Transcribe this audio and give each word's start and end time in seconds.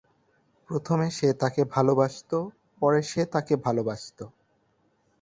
প্রথমে 0.69 1.07
সে 1.11 1.29
তাকে 1.41 1.61
ভালবাসত; 1.73 2.31
পরে 2.81 2.99
সে 3.03 3.21
তাকে 3.33 3.53
ভালবাসত। 3.65 4.19